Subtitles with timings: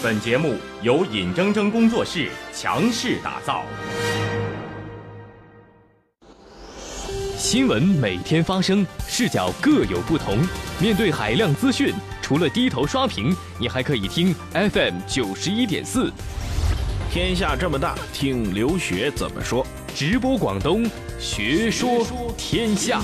[0.00, 3.64] 本节目由尹铮铮工作室强势打造。
[7.36, 10.38] 新闻每天发生，视角各有不同。
[10.80, 11.92] 面对海量资讯，
[12.22, 16.12] 除了低头刷屏，你还可以听 FM 九十一点四。
[17.10, 19.66] 天下这么大，听刘学怎么说。
[19.96, 20.88] 直播广东，
[21.18, 22.06] 学说
[22.36, 23.00] 天下。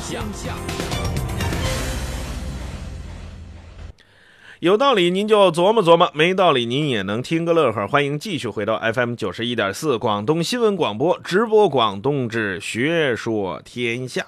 [4.65, 7.87] 有道理您就琢磨琢磨，没道理您也能听个乐呵。
[7.87, 14.25] 欢迎继续回到 FM 九十一点四广东新闻广播直播广东之学说天下。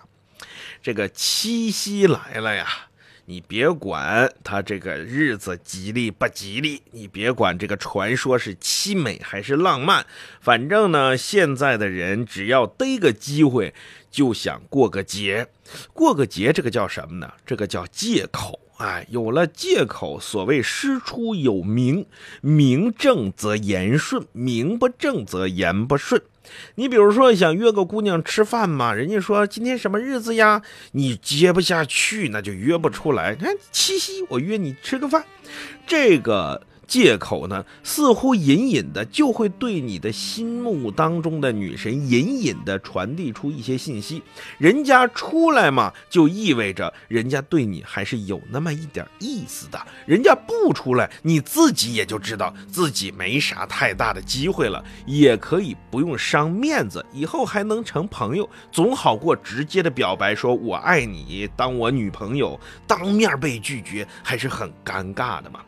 [0.82, 2.66] 这个七夕来了呀，
[3.24, 10.04] 你别管它这个日子吉利不吉利，你别管这个传说是凄美还是浪漫，
[10.42, 13.72] 反正呢，现在的人只要逮个机会
[14.10, 15.46] 就想过个节。
[15.94, 17.32] 过个节，这个叫什么呢？
[17.46, 18.60] 这个叫借口。
[18.78, 22.06] 哎，有了借口，所谓师出有名，
[22.42, 26.20] 名正则言顺，名不正则言不顺。
[26.76, 30.62] 你比如说想约个姑娘吃饭嘛，人家说今天什么日子呀？
[30.92, 33.34] 你接不下去，那就约不出来。
[33.34, 35.24] 看七夕，我约你吃个饭，
[35.86, 36.66] 这个。
[36.86, 44.22] 借口呢，似乎隐隐的就会对你的心目当中的女神隐隐的传递出一些信息。
[44.58, 49.78] 人家出来嘛，就意味着人家对你还是有那么一点意思的。
[50.06, 65.60] 人家不出来，你自己也就知道自己没啥太大的机会了，也可以不用伤面子，以后还能成朋友，总好过直接的表白说我爱你，当我女朋友，当面被拒绝还是很尴尬的嘛。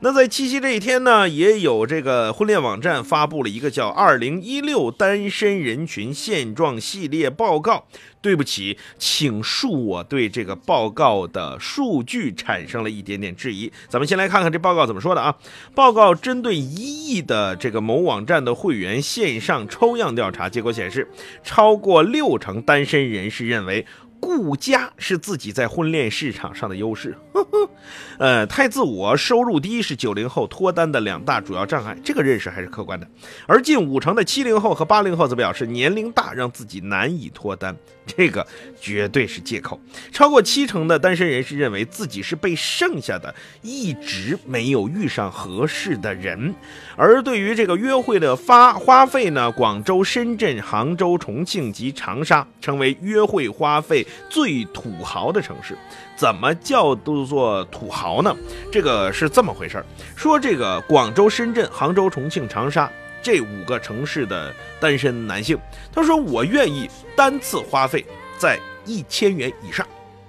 [0.00, 7.86] 那在七夕这一天呢，也有这个婚恋网站发布了一个叫《二零一六单身人群现状系列报告》。
[8.24, 13.70] 对不起，请恕我对这个报告的数据产生了一点点质疑。
[13.86, 15.36] 咱们先来看看这报告怎么说的啊？
[15.74, 21.06] 报告针对一亿的这个某网站的会员线上抽样调查，结果显示，
[21.42, 23.84] 超过六成单身人士认为。
[24.20, 27.16] 顾家是自己在婚恋市场上的优势，
[28.18, 33.06] 呃，太自我、收入低是九零后脱单的两大主要障碍，这个认识还是客观的。
[33.46, 37.76] 而近五成的七零后和八零后则表示年龄大让自己难以脱单，
[38.06, 38.46] 这个
[38.80, 39.78] 绝对是借口。
[40.10, 46.54] 超过七成的单身人士认为自己是被剩下的，一直没有遇上合适的人。
[46.96, 54.03] 而对于这个约会的发花费呢，广州、深圳、杭州、重庆及长沙成为约会花费。
[54.28, 55.76] 最土豪的城市，
[56.16, 58.34] 怎么叫做土豪呢？
[58.70, 59.86] 这个是这么回事儿。
[60.16, 62.90] 说这个广州、深圳、杭州、重庆、长沙
[63.22, 65.58] 这五个城市的单身男性，
[65.92, 68.04] 他说我愿意单次花费
[68.38, 69.86] 在一千元以上。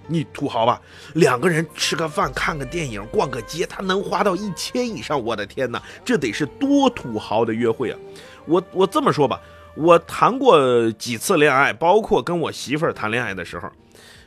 [0.08, 0.80] 你土豪吧？
[1.16, 5.20] 两个人吃个饭、看个电影、逛个街，他能花到一千以上？
[5.20, 7.98] 我的天哪，这得是多土豪的约会啊！
[8.46, 9.42] 我我这么说吧。
[9.76, 13.70] 我谈过几次恋爱，包括跟我媳妇儿谈恋爱的时候，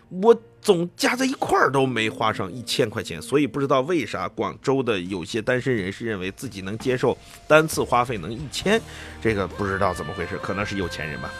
[0.09, 7.17] 我总加在一块儿都没花上一千块钱，所以不知道为啥广州的有些单身人士认为自己能接受
[7.47, 8.81] 单次花费能一千，
[9.23, 11.31] 这个不知道怎么回事，可能是有钱人吧。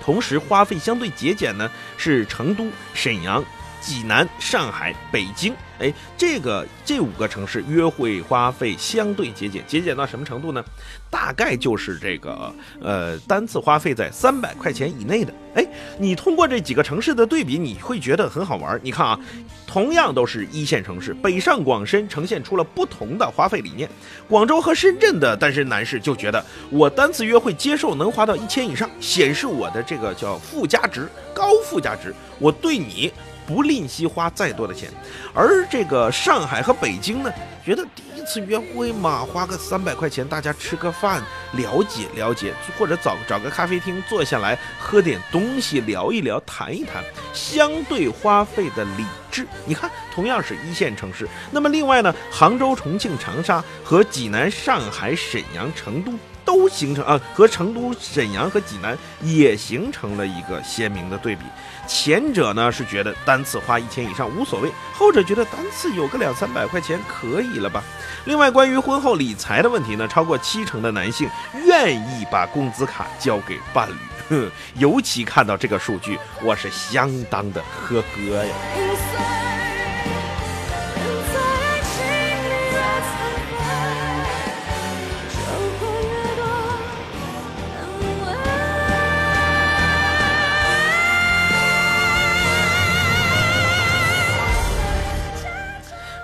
[0.00, 3.44] 同时花费相对节俭呢，是成都、沈阳。
[3.82, 10.64] 济南、上海、北京，哎，这个这五个城市约会花费相对节俭，节俭到什么程度呢？
[11.10, 15.34] 大概就是这个，呃，单次花费在三百块钱以内的。
[15.54, 15.66] 哎，
[15.98, 18.80] 你通过这几个城市的对比，你会觉得很好玩。
[18.82, 19.20] 你看啊，
[19.66, 23.86] 同样都是一线城市，北上广深呈现出了不同的花费理念。
[24.26, 33.12] 广州和深圳的单身男士就觉得，我单次约会接受能花到一千以上，显示我的这个叫附加值，高附加值，我对你。
[33.46, 34.88] 不吝惜花再多的钱，
[35.34, 37.32] 而这个上海和北京呢，
[37.64, 47.02] 觉得第一次约会嘛，花个三百块钱，大家吃个饭，了解了解，或者找找个咖啡厅坐下来喝点东西，聊一聊，谈一谈，
[47.32, 49.46] 相对花费的理智。
[49.66, 56.12] 你看，同样是一线城市，那么另外呢，杭州、重庆、长沙和济南、上海、沈阳、成都。
[56.44, 61.44] 都形成啊，和成都、沈阳和济南也形成了一个鲜明的对比。
[61.94, 67.84] 前者呢是觉得单次花一千以上无所谓，后者觉得单次有个两三百块钱可以了吧。
[68.24, 71.28] 另外，关于婚后理财的问题呢，超过七成的男性
[71.66, 73.94] 愿意把工资卡交给伴侣。
[74.30, 78.54] 哼尤其看到这个数据，我是相当的呵呵呀。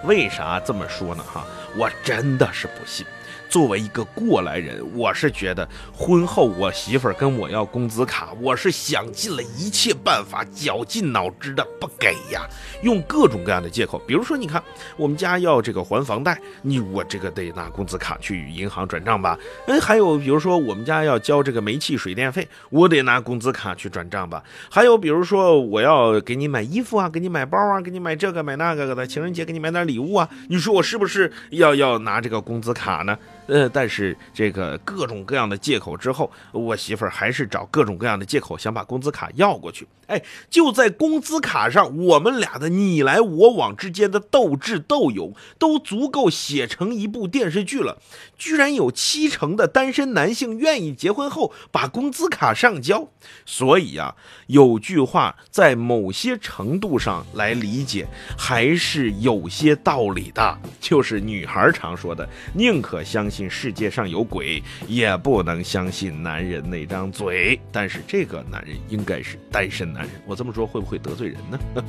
[0.08, 1.22] 为啥这么说呢？
[1.22, 1.46] 哈，
[1.76, 3.06] 我真的是不信。
[3.48, 12.46] 作为一个过来人，我是觉得婚后我媳妇儿跟我要工资卡，我是想尽了一切办法，绞尽脑汁的不给呀，
[12.82, 14.62] 用各种各样的借口，比如说，你看
[14.96, 19.38] 我们家要这个还房贷，你我这个得拿工资卡去银行转账吧？
[19.66, 24.42] 哎，还有比如说我们家要交这个煤气水电费，我得拿工资卡去转账吧？
[24.70, 33.16] 还有比如说我要给你买衣服啊，给你买包啊，给你买这个买那个的，情人节给你买点礼物啊，你说我是不是要要拿这个工资卡呢？
[33.48, 39.88] 呃，但是这个各种各样的借口之后，我媳妇儿还是找各种各样的借口想把工资卡要过去。
[40.06, 47.98] 哎，就在工资卡上，我们俩的你来我往之间的斗智斗勇，都足够写成一部电视剧了。
[48.38, 53.08] 居然有七成的单身男性愿意结婚后把工资卡上交，
[53.44, 54.14] 所以啊，
[54.46, 58.06] 有句话在某些程度上来理解
[58.38, 67.60] 还是有些道理的，就是女孩常说的：宁可相信世界上有鬼，也不能相信男人那张嘴。
[67.70, 71.58] 但是这个男人应该是单身男人，我这么说会不会得罪人呢？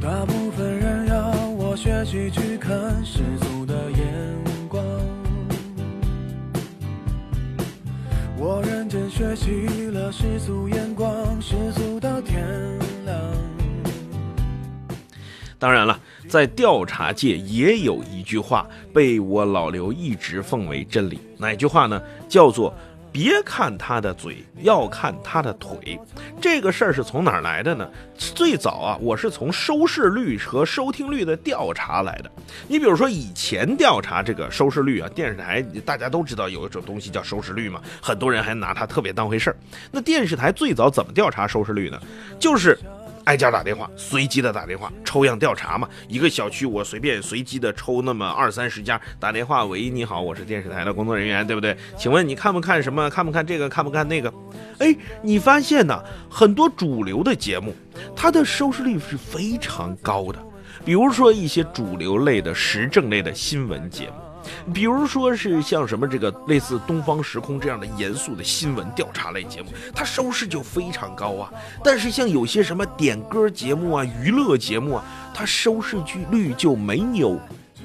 [0.00, 4.00] 大部分人要我学习去看世俗的眼
[4.68, 4.84] 光，
[8.38, 12.46] 我认真学习了世俗眼光，世俗到天
[13.04, 13.18] 亮。
[15.58, 15.98] 当然了，
[16.36, 21.98] 在调查界也有一句话被我老刘一直奉为真理，哪句话呢？
[22.28, 22.74] 叫做
[23.10, 25.98] “别看他的嘴，要看他的腿”。
[26.38, 27.88] 这个事儿是从哪儿来的呢？
[28.18, 32.30] 最早啊，我是从收视率和收听率的调查来的。
[32.68, 39.56] 你比如说，以前调查这个收视率啊，电视台大家都知道有一种东西叫收视率嘛，很多人还拿它特别当回事儿。
[39.90, 41.98] 那电视台最早怎么调查收视率呢？
[42.38, 42.78] 就是。
[43.26, 45.88] 挨家打电话，随机的打电话，抽样调查嘛。
[46.08, 51.76] 一个小区我随便随机的抽那么二三十家打电话，喂，你好，我是电视台的工作人员，对不对？
[51.98, 53.10] 请问你看不看什么？
[53.10, 53.68] 看不看这个？
[53.68, 54.32] 看不看那个？
[54.78, 56.00] 哎，你发现呢，
[56.30, 57.74] 很多主流的节目，
[58.14, 60.38] 它的收视率是非常高的。
[60.84, 64.25] 比如说一些主流类的时政类的新闻节目。
[64.72, 71.50] 比如说是像什么这个类似《东方时空》这样的严肃的新闻调查类节目，它收视就非常高啊。
[71.82, 75.04] 但是像有些什么点歌节目啊、娱乐节目啊，
[75.34, 75.96] 它收视
[76.30, 77.38] 率就没有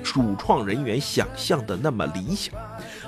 [0.04, 2.54] 主创人员想象的那么理想。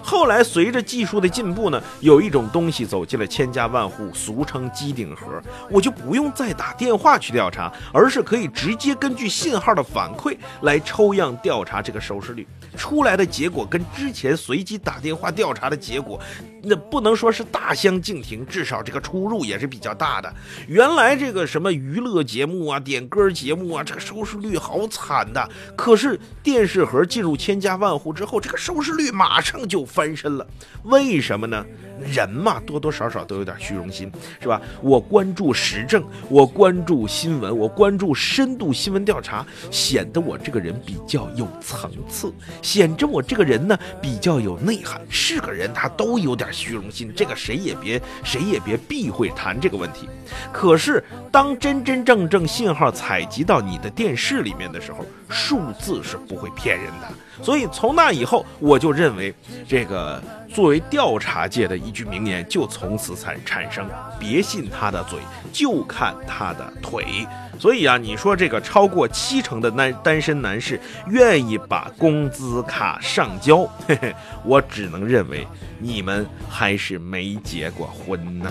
[0.03, 5.41] 后来随着技术的进步呢，有一种东西走进了千家万户，俗称机顶盒，
[5.71, 12.45] 我就不用再打电话去调查，而是可以直接根据信号的反馈来抽样调查这个收视率。
[12.75, 16.19] 出来的结果跟之前随机打电话调查的结果，
[16.63, 20.33] 那不能说是大相径庭，至少这个出入也是比较大的。
[20.67, 25.47] 原来这个什么娱乐节目啊、点歌节目啊，这个收视率好惨的。
[25.75, 30.45] 可是电视盒进入千家万户之后，这个收视率马上就翻身了。
[30.85, 31.63] 为什么呢？
[32.11, 34.11] 人嘛，多多少少都有点虚荣心，
[34.41, 34.59] 是吧？
[34.81, 42.33] 我关注时政，我关注新闻，我关注深度新闻调查，显得我这个人比较有层次。
[42.63, 50.09] 显着我这个人呢比较有内涵，是个人他都有点虚荣心，这个谁也别谁也别避讳谈这个问题。
[50.51, 51.01] 可是
[51.31, 57.07] 当真真正正信号采集到你的电视里面的时候，数字是不会骗人的。
[57.41, 59.33] 所以从那以后，我就认为
[59.67, 63.85] 这这个作为调查界的一句名言就从此产产生：
[64.17, 65.19] 别信他的嘴，
[65.51, 67.27] 就看他的腿。
[67.59, 75.45] 所以啊，你说这个超过七成的单单身男士愿意把工资卡上交， 嘿嘿，我只能认为
[75.79, 78.49] 你们还是没结过婚呐。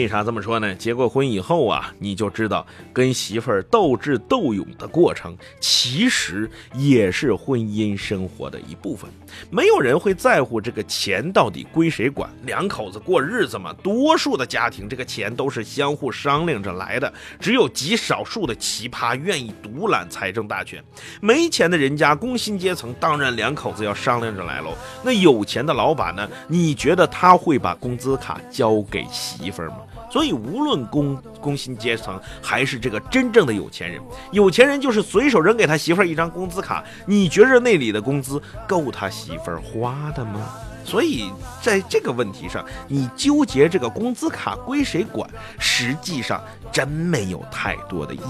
[0.00, 0.74] 为啥这么说呢？
[0.76, 9.10] 结过婚以后啊，你就知道跟媳妇儿斗智斗勇的过程，其实也是婚姻生活的一部分。
[9.50, 13.74] 没有人会在乎这个钱到底归谁管，两口子过日子嘛。
[13.82, 17.12] 多数的家庭，这个钱都是相互商量着来的。
[17.38, 20.82] 只有极少数的奇葩愿意独揽财政大权。
[21.20, 24.74] 没钱的人家，工薪阶层，当然两口子要商量着来喽。
[25.04, 26.26] 那有钱的老板呢？
[26.48, 29.76] 你觉得他会把工资卡交给媳妇儿吗？
[30.10, 34.00] 所以，无论工工薪阶层还是这个真正的有钱人，
[34.32, 40.40] 有钱人就是随手扔给他媳妇儿一张工资卡，你觉着那里的工资够他媳妇儿花的吗？
[40.84, 41.30] 所以，
[41.62, 48.20] 在这个问题上，你纠结这个工资卡归谁管，实际上真没有太多的意义。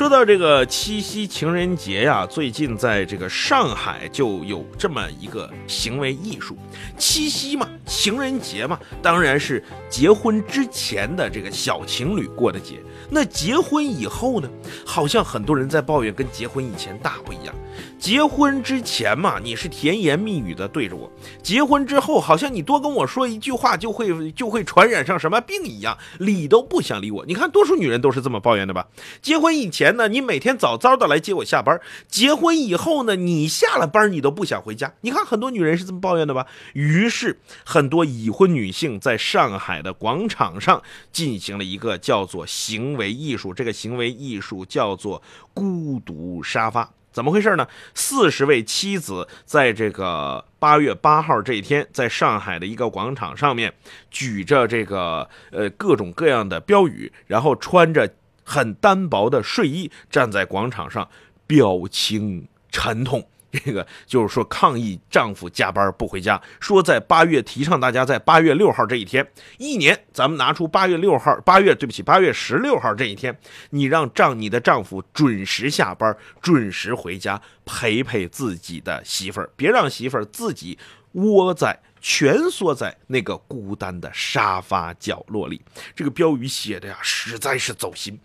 [0.00, 6.56] 说到这个七夕情人节呀，最近在这个上海就有这么一个行为艺术。
[6.96, 12.80] 七夕嘛，情人节嘛，当然是结婚之前的这个小情侣过的节。
[13.10, 14.48] 那结婚以后呢？
[14.86, 17.54] 好像很多人在抱怨，跟结婚以前大不一样。
[18.00, 21.06] 结婚之前嘛，你是甜言蜜语的对着我；
[21.42, 27.26] 结婚之后，好像你多跟我说一句话，就会就会传染上什么病一样，理都不想理我。
[27.26, 28.88] 你看，多数女人都是这么抱怨的吧？
[29.20, 31.76] 结婚以前呢，你每天早早的来接我下班；
[32.08, 34.94] 结婚以后呢，你下了班你都不想回家。
[35.02, 36.46] 你看，很多女人是这么抱怨的吧？
[36.72, 46.90] 于是，很多已婚女性在上海的广场上进行了一个叫做行为艺术，这个行为艺术叫做孤独沙发。
[47.12, 47.66] 怎么回事呢？
[47.94, 53.72] 四十位妻子在这个八月八号这一天，在上海的一个广场上面，
[54.10, 58.14] 举着这个呃各种各样的标语，然后穿着
[58.44, 61.08] 很单薄的睡衣，站在广场上，
[61.46, 63.28] 表情沉痛。
[63.50, 69.26] 这个就是说抗议丈夫加班不回家，说在八月提倡大家在八月六号这一天，
[69.58, 73.36] 一年咱们拿出八月六号，八月对不起，八月十六号这一天，
[73.70, 80.78] 你让丈你的丈夫准时下班，准时回家陪陪自己的媳妇儿，别让媳妇儿自己
[81.12, 85.60] 窝在蜷缩在那个孤单的沙发角落里。
[85.94, 88.18] 这个标语写的呀，实在是走心。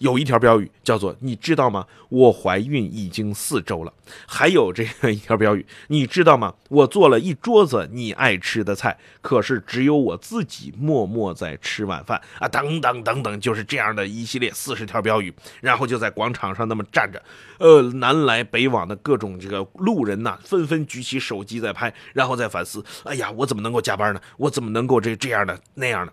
[0.00, 1.86] 有一条标语叫做“你知道吗？
[2.08, 3.92] 我怀孕已经四周了。”
[4.26, 6.54] 还有这样一条标语，你知道吗？
[6.70, 12.48] 我做了一桌子你爱吃的菜，可是只有我自己默默在吃晚饭啊！
[12.48, 17.22] 等等等等，就是这样的一系列四十条标语，然后就在广场上那么站着，
[17.58, 24.20] 呃，南来北往的各种这个路人呐，纷纷举起手机在拍，然后再反思：哎呀，我怎么能够加班呢？
[24.38, 26.12] 我怎么能够这这样的那样的？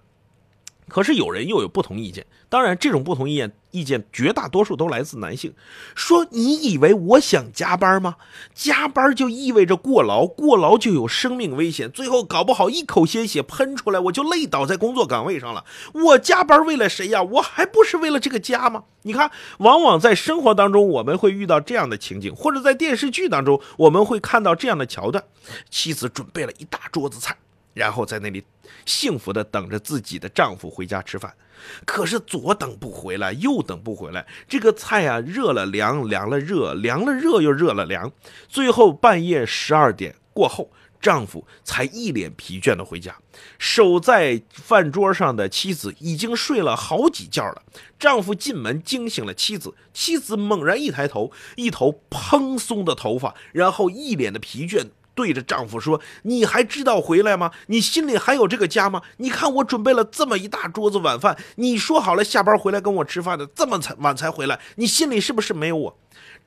[0.90, 5.54] 可是有人又有不同意见，当然这种不同意见意见绝大多数都来自男性，
[5.94, 8.16] 说你以为我想加班吗？
[8.54, 15.66] 加班就意味着过劳，过劳就有生命危险，最后搞不好一口鲜血喷出来，我就累倒在工作岗位上了。
[15.94, 17.22] 我加班为了谁呀？
[17.22, 18.86] 我还不是为了这个家吗？
[19.02, 19.30] 你看，
[19.60, 25.24] 往往在生活当中我们会遇到这样的情景，或者在电视剧当中我们会看到这样的桥段：
[25.70, 27.36] 妻子准备了一大桌子菜。
[27.78, 28.44] 然后在那里
[28.88, 31.32] 幸福的等着自己的丈夫回家吃饭，
[31.86, 38.12] 可是左等不回来，右等不回来，这个菜啊热了凉，凉了热，凉了热又热了凉，
[38.50, 43.16] 最后半夜十二点过后，丈夫才一脸疲倦的回家。
[43.60, 47.62] 守在饭桌上的妻子已经睡了好几觉了。
[48.00, 54.88] 丈夫进门惊醒了妻子，妻子猛然一抬头，一头蓬松的头发，然后一脸的疲倦。
[55.18, 57.50] 对着丈夫说：“你还知道回来吗？
[57.66, 59.02] 你心里还有这个家吗？
[59.18, 65.98] 你看我准备了这么一大桌子晚饭，你说好了下班回来跟我吃饭的，这么才晚才回来，你心里是不是没有我？”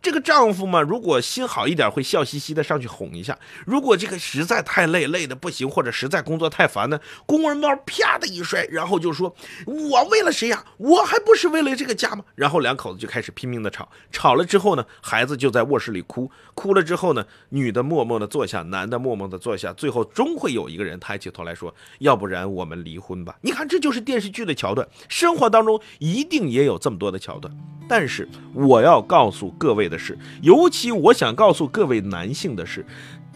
[0.02, 3.34] 这个丈夫嘛，如果心好一点，会笑嘻嘻的上去哄一下；
[3.66, 9.34] 如果这个实在太累，累的不行，或者实在工作太烦呢，公文包啪的一摔，然后就说
[9.66, 10.64] ：“我为了谁呀？
[10.78, 27.54] 我还不是为了这个家吗？”然后两口子就开始拼命的吵，吵了之后呢，孩子就在卧室里哭，哭了之后呢，女的默默的坐下，男的默默的坐下，最后终会有一个人抬起头来说：“要不然我们离婚吧。”你看，这就是电视剧的桥段，生活当中一定也有这么多的桥段。
[27.86, 32.86] 但是我要告诉各位的是，尤其我想告诉各位男性的是，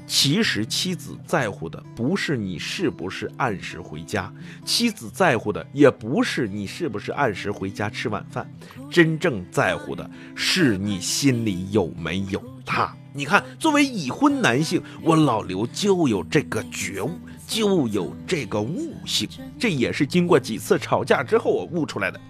[0.07, 4.33] 其实妻子在乎的不是你是不是按时回家，
[4.65, 8.49] 妻子在乎的也不是你是不是按时回家吃晚饭，
[8.91, 12.95] 真正在乎的是你心里有没有他。
[13.17, 17.13] 你看，作为已婚男性，我老刘就有这个觉悟，
[17.47, 22.21] 就有这个悟性，这也是经过几次吵架之后我悟出来的。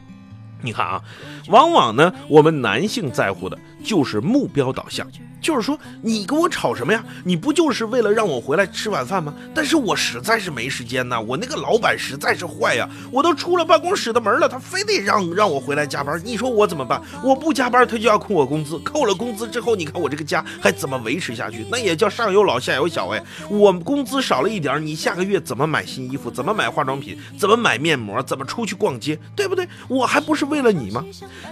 [0.65, 1.03] 你看啊，
[1.49, 5.07] 往往呢，我们男性在乎的就是目标导向，
[5.45, 7.05] 就是说，你跟我吵什么呀？
[7.23, 9.35] 你不就是为了让我回来吃晚饭吗？
[9.55, 16.99] 但是我实在是没时间呐，我那个老板实在是坏呀，我都出了办公室的门了，他非得让让我回来加班，你说我怎么办？
[17.23, 21.67] 我不加班，他就要扣我工资，扣了工资之后，你看我这个家还怎么维持下去？
[21.71, 26.31] 那也叫上有老下有小哎，我工资少了一点，你下个月怎么买新衣服？
[26.31, 27.19] 怎么买化妆品？
[27.39, 28.23] 怎么买面膜？
[28.23, 29.19] 怎么出去逛街？
[29.37, 29.69] 对不对？
[29.89, 30.55] 我还不是为。
[30.55, 31.05] 为了你吗？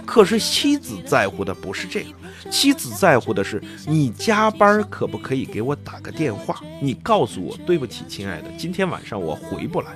[0.05, 6.59] 可是妻子在乎的不是这个，妻子在乎的是你加班可不可以给我打个电话？
[6.81, 9.87] 你告诉我，对不起，亲爱的，今天晚上我回不来。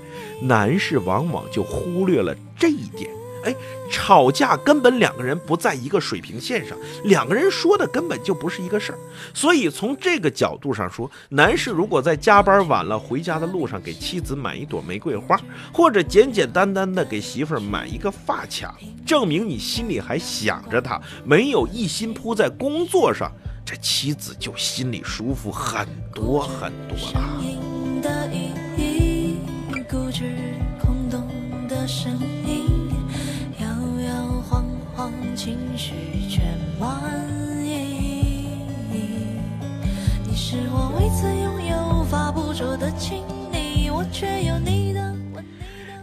[0.42, 3.10] 男士往往就忽略了这一点。
[3.44, 3.56] 哎，
[3.90, 9.00] 吵架根本两个人不在一个水平线上，两个人说的根本就不是一个事儿。
[9.34, 15.40] 所以从这个角度上说，男士如果在加班晚了回家的路上给妻子买一朵玫瑰花，
[15.72, 18.76] 或者简简单单的给媳妇儿买一个发卡，
[19.06, 23.32] 证明你心里还想着她，没有一心扑在工作上，
[23.68, 27.42] 这妻子就心里舒服很多很多了。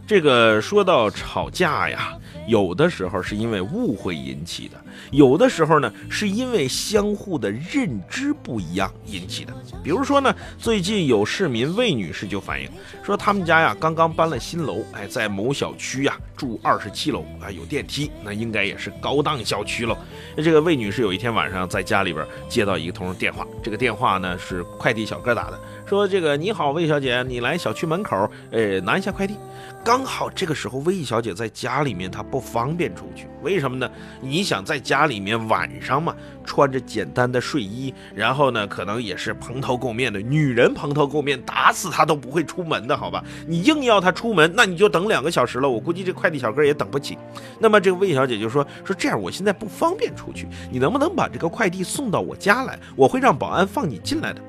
[0.07, 9.53] 这个说到吵架呀，有的时候是因为误会引起的，有的时候呢是因为相互的认知不一样引起的。
[9.83, 12.69] 比如说呢，最近有市民魏女士就反映
[13.03, 19.97] 说，他们家呀刚刚搬了新楼，哎，在某小区呀住二十七楼啊，有电梯，那应该也是高档小区喽。
[20.37, 29.37] 这个魏女士有一天晚上在家里边接到一个通电话，这个电话呢是快递小哥打的，说这个你好，魏小姐，你来小区门口，呃，拿一下快递。
[29.85, 33.91] 刚好这个时候，魏小姐在家里面，她不方便出去，为什么呢？
[34.23, 43.23] 你想在家里面晚上嘛，穿着简单的睡衣，然后呢，可能也是蓬头垢面的，女人蓬头垢面，打死她都不会出门的，好吧？
[43.47, 47.19] 你硬要她出门，那你就等两个小时了，我估计这快递小哥也等不起。
[47.59, 52.79] 那么这个魏小姐就说说这样，我现在不方便出去，你能不能把这个快递送到我家来？
[52.97, 54.41] 我会让保安放你进来的。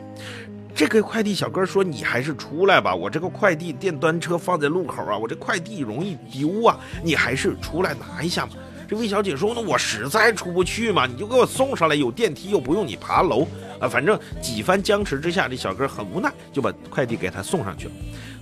[0.75, 8.51] 这个快递小哥说：“你还是出来吧，我这个快递电单车放在路口啊，我这快递容易丢啊，你还是出来拿一下嘛。”
[8.85, 13.47] 这魏小姐说：“那我实在出不去嘛，你就给我送上来，有电梯又不用你爬楼
[13.79, 17.93] 啊。”反正几番僵持之下，这小哥很无奈，就把快递给他送上去了。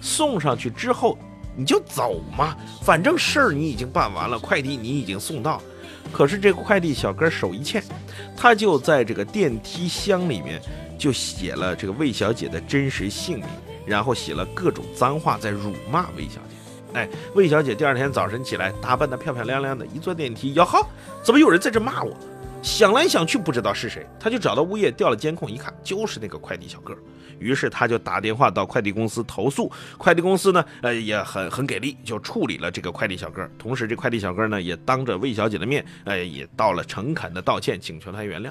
[0.02, 1.16] 送上去之后，
[1.56, 5.62] 你就走嘛，反正事儿你已经办完了，快递你已经送到。
[6.12, 7.82] 可是这个快递小哥手一欠，
[8.36, 10.60] 他就在这个电梯箱里面。
[11.04, 13.46] 就写了这个魏小姐的真实姓名，
[13.86, 16.56] 然后写了各种脏话，在辱骂魏小姐。
[16.94, 20.82] 哎，魏小姐第二天早晨起来，打扮得漂漂亮亮的，一坐电梯，哟呵，
[21.22, 22.16] 怎么有人在这骂我？
[22.64, 26.96] 想来想去不知道是谁，他就找到物业调了监控，一看就是那个快递小哥。
[27.38, 33.46] 于是他就打电话到快递公司投诉，快递公司呢，呃，也很很给力，就处理了这个快递小哥。
[33.60, 38.50] 同时，这快递小哥呢，也当着魏小姐的面，呃，也道了诚恳的道歉，请求她原谅。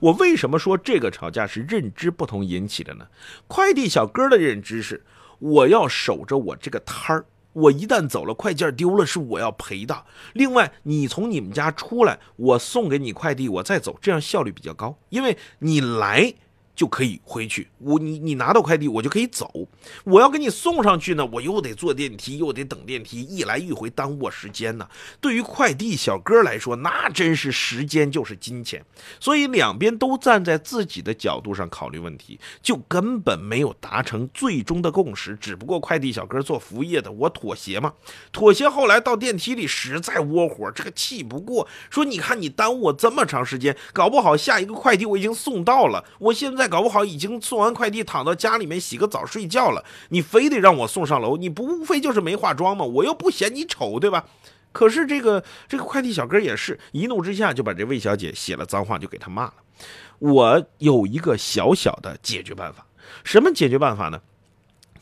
[0.00, 3.06] 我为什么说这个吵架是认知不同引起的呢？
[3.46, 5.04] 快递小哥的认知是，
[5.38, 10.04] 我要守着我这个摊儿，我一旦走了，快件丢了是我要赔的。
[10.34, 16.34] 另外，你从你们家出来，我送给你快递，我再走，这样效率比较高，因为你来。
[16.80, 19.68] 就可以回去，我你你拿到快递，我就可以走。
[20.02, 24.88] 我要给你送上去呢，我又得坐电梯，又得等电梯，一来一回耽误我时间呢。
[25.20, 28.82] 对于快递小哥来说，那真是时间就是金钱。
[29.20, 35.36] 所以两边都站在自己的角度上考虑问题，就根本没有达成最终的共识。
[35.36, 37.92] 只不过快递小哥做服务业的，我妥协嘛，
[38.32, 38.66] 妥协。
[38.66, 46.69] 后来到电梯里实在窝火，这个气不过，说你看你耽误我这么长时间，搞不好下一个快递我已经送到了，我现在。
[46.70, 49.84] 搞不好已经送完快递，躺到家里面洗个澡睡觉了。
[50.08, 52.84] 你非得让我送上楼，你不无非就是没化妆吗？
[52.84, 54.24] 我又不嫌你丑，对吧？
[54.72, 59.54] 可是这个这个快递小哥也是一怒之下就把这魏小姐写了脏话，就给她骂了。
[60.20, 62.86] 我有一个小小的解决办法，
[63.24, 64.20] 什么解决办法呢？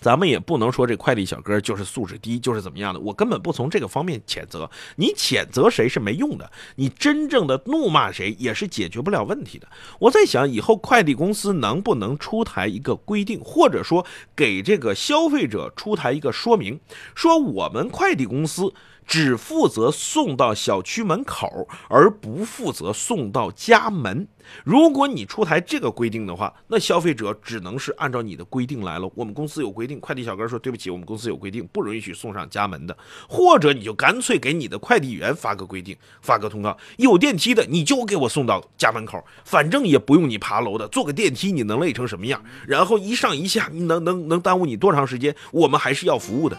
[0.01, 3.01] 咱们也不能说这快递小哥就是素质低，就是怎么样的。
[3.01, 6.51] 我根本不从这个方面谴责你，谴责谁是没用的。
[6.77, 9.69] 你真正的怒骂谁也是解决不了问题的。
[9.99, 14.07] 我在想，以后快递公司能不能出台一个规定，或者说
[14.37, 16.79] 给这个消费者出台一个说明，
[17.15, 18.73] 说我们快递公司。
[19.09, 24.29] 只负责送到小区门口，而不负责送到家门。
[24.65, 29.11] 如果你出台这个规定的话，那消费者只能是按照你的规定来了。
[29.15, 32.97] 我们公司有规定，快递小哥说对不起，我们公司有规定，不允许送上家门的。
[33.27, 42.43] 或者你就干脆给你的快递员发个规定，发个通告，有电梯的你就给我送到家门口，反正也不用你爬楼的，坐个电梯你能累成什么样？
[42.67, 45.35] 然后一上一下，你能能能耽误你多长时间？
[45.51, 46.59] 我们还是要服务的。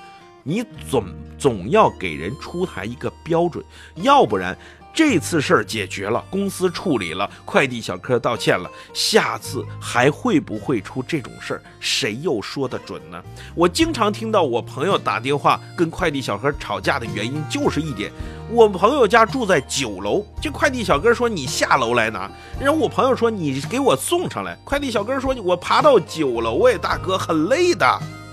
[0.49, 1.05] 你总
[1.38, 3.63] 总要给人出台一个标准，
[3.97, 4.57] 要不然
[4.91, 11.62] 这次事儿解决了，公司处理了，快递小哥道歉了，下次还会不会出这种事儿？
[11.79, 13.23] 谁又说得准呢？
[13.53, 18.12] 我经常听到我朋友打电话跟快递小哥吵架的原因就是一点，
[18.49, 22.27] 我朋友家住在九楼，这快递小哥说你下楼来拿，
[22.59, 27.85] 然后我朋友说你给我送上来，快递小哥说我爬到九楼哎，大哥很累的。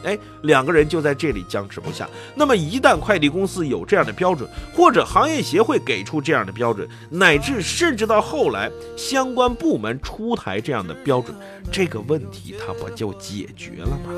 [0.06, 2.08] 哎，两个人就在这里僵持不下。
[2.34, 11.36] 那么一旦快递公司有这样的标准，或者行业协会给出这样的标准，乃至甚至到后来相关部门出台这样的标准，
[11.70, 14.12] 这个问题它不就解决了吗？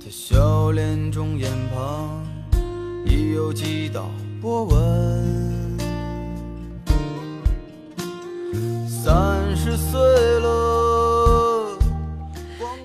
[0.00, 2.24] 他笑脸中眼旁
[3.04, 4.08] 已有几道
[4.40, 4.78] 波纹。
[8.88, 9.98] 三十岁
[10.40, 10.67] 了，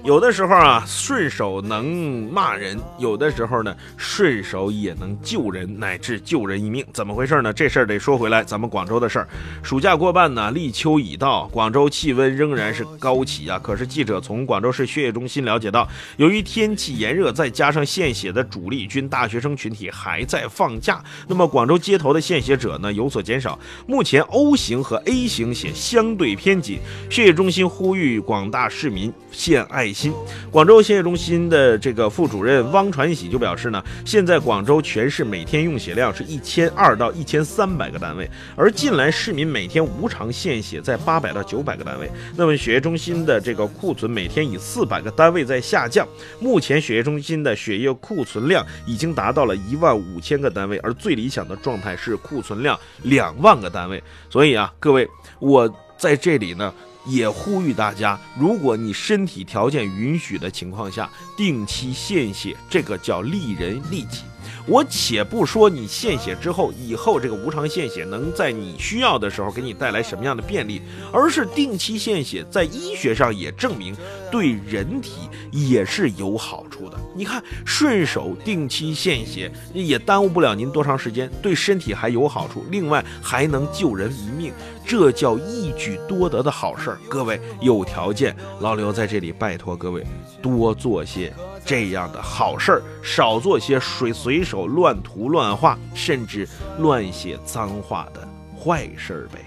[0.04, 6.86] 有的时候啊，顺手能骂人；有的时候呢，顺手也能救人，乃至救人一命。
[6.92, 7.54] 怎么回事呢？
[7.54, 9.28] 这事儿得说回来，咱们广州的事儿。
[9.64, 13.58] 暑假过半呢，立秋已到，广州气温仍然是高起啊。
[13.64, 15.88] 可是记者从广州市血液中心了解到，
[16.18, 23.58] 由于天气炎热，再加上献血的主力军大学生群体还在放假，那么广州街头的献血者呢有所减少。
[23.88, 30.14] 目前 O 型和 A 型血相对偏紧，血液中心呼吁广大市民献爱心。
[30.52, 42.10] 广州献血中心的这个副主任汪传喜就表示呢，现在广州全市每天用血量是一千二到一千三百个单位，而近来市民每天无偿献血在八百到九百个单位。
[42.36, 46.08] 那么血液中心的这个库存每天以四百个单位在下降，
[46.40, 54.02] 目前血液中心的血液库存量已经达到了一万五千个单位，而最理想的状态是库存量两万个单位。
[54.30, 55.08] 所以啊，各位，
[55.40, 56.74] 我在这里呢。
[57.06, 64.24] 也呼吁大家，如果你身体条件允许的情况下，定期献血，这个叫利人利己。
[64.66, 73.94] 我且不说你献血之后，以后这个无偿献血能在你需要的时候给你带来什么样的便利，而是定期献血，在医学上也证明
[74.32, 76.98] 对人体也是有好处的。
[77.14, 84.54] 你看，顺手定期献血也耽误不了您多长时间，对身体还有好处，另外还能救人一命，
[84.86, 87.00] 这叫一举多得的好事儿。
[87.10, 90.06] 各位有条件，老刘在这里拜托各位
[90.42, 91.34] 多做些。
[91.66, 96.48] 这样的好事儿，少做些水随手乱涂乱画，甚至
[96.80, 99.40] 乱写脏话的坏事儿呗。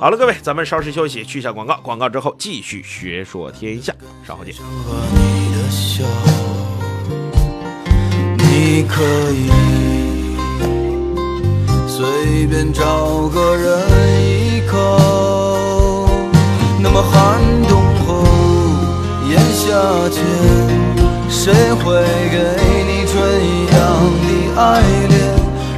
[0.00, 1.78] 好了，各位，咱们稍事休息，去下广告。
[1.82, 3.92] 广告之后继续学说天下，
[4.26, 4.54] 稍后见。
[4.54, 4.62] 和
[5.12, 6.04] 你的笑，
[8.38, 9.50] 你可以
[11.88, 13.80] 随便找个人
[14.22, 14.76] 依靠。
[16.80, 18.24] 那么寒冬后，
[19.28, 20.87] 炎夏间。
[21.30, 22.36] 谁会给
[22.84, 23.76] 你春一样
[24.22, 24.26] 的
[24.60, 25.12] 爱恋？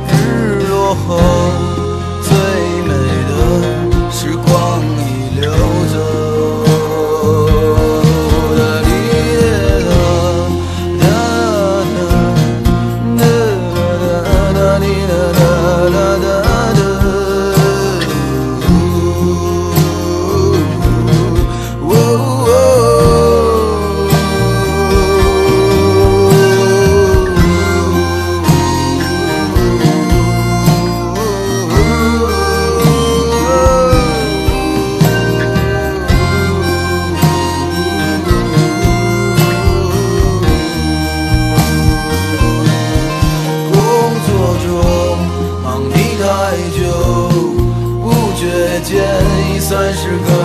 [0.08, 1.08] 日落后，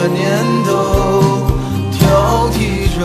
[0.08, 0.72] 年头
[1.92, 3.00] 挑剔着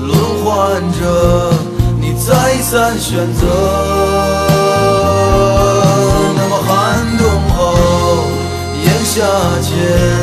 [0.00, 1.52] 轮换着
[2.00, 3.46] 你再三选择
[6.36, 7.58] 那么寒冬后
[8.84, 9.22] 炎夏
[9.62, 10.17] 前。